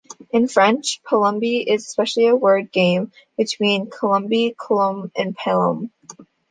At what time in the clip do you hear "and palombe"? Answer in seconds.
5.15-5.91